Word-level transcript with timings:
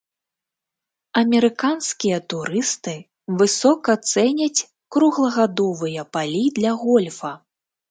Амерыканскія 1.21 2.17
турысты 2.35 2.95
высока 3.43 3.91
цэняць 4.13 4.65
круглагадовыя 4.97 6.09
палі 6.19 6.45
для 6.61 6.71
гольфа. 6.85 7.31